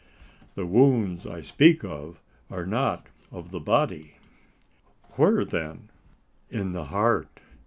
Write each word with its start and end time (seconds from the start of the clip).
"The 0.55 0.65
wounds 0.65 1.27
I 1.27 1.41
speak 1.41 1.83
of 1.85 2.19
are 2.49 2.65
not 2.65 3.05
in 3.31 3.49
the 3.49 3.59
body." 3.59 4.15
"Where, 5.11 5.45
then?" 5.45 5.91
"In 6.49 6.71
the 6.71 6.85
heart." 6.85 7.39